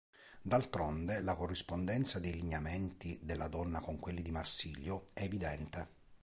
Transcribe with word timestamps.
D`altronde, 0.51 1.21
"la 1.21 1.35
corrispondenza 1.35 2.17
dei 2.17 2.33
lineamenti 2.33 3.19
della 3.21 3.47
donna 3.47 3.79
con 3.81 3.99
quelli 3.99 4.23
di 4.23 4.31
Marsilio", 4.31 5.05
è 5.13 5.21
evidente. 5.21 5.87